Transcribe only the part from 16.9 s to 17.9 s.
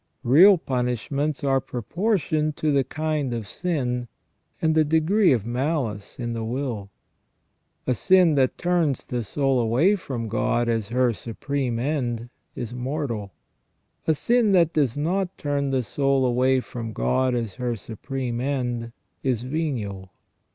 God as her